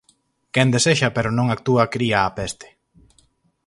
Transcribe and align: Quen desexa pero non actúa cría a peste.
Quen 0.53 0.67
desexa 0.73 1.09
pero 1.15 1.29
non 1.37 1.47
actúa 1.55 1.91
cría 1.93 2.19
a 2.23 2.31
peste. 2.37 2.67